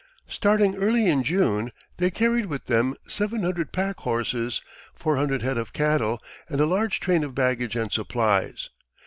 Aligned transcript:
Starting 0.27 0.75
early 0.77 1.05
in 1.07 1.21
June, 1.21 1.71
they 1.97 2.09
carried 2.09 2.47
with 2.47 2.65
them 2.65 2.95
seven 3.07 3.43
hundred 3.43 3.71
packhorses, 3.71 4.63
four 4.95 5.17
hundred 5.17 5.43
head 5.43 5.59
of 5.59 5.73
cattle, 5.73 6.19
and 6.49 6.59
a 6.59 6.65
large 6.65 6.99
train 6.99 7.23
of 7.23 7.35
baggage 7.35 7.75
and 7.75 7.91
supplies. 7.91 8.71